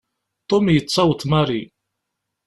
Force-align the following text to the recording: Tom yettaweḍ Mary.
Tom 0.49 0.65
yettaweḍ 0.73 1.21
Mary. 1.31 1.63